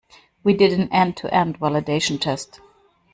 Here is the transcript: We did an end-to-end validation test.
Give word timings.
We 0.43 0.55
did 0.55 0.73
an 0.73 0.91
end-to-end 0.91 1.59
validation 1.59 2.19
test. 2.19 2.59